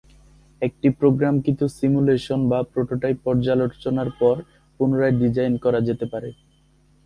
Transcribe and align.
একটি 0.61 0.87
প্রোগ্রামকৃত 0.99 1.61
সিমুলেশন 1.77 2.39
বা 2.49 2.59
প্রোটোটাইপ 2.73 3.17
পর্যালোচনার 3.23 4.09
পর 4.19 4.35
পুনরায় 4.79 5.15
ডিজাইন 5.21 5.53
করা 5.57 5.79
যেতে 5.87 6.05
পারে। 6.05 6.29